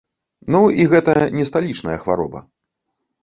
Ну, 0.55 0.61
і 0.83 0.87
гэта 0.93 1.15
не 1.39 1.45
сталічная 1.51 1.97
хвароба. 2.05 2.39